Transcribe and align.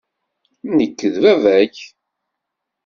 Nekk 0.77 0.99
d 1.13 1.15
baba-k. 1.23 1.77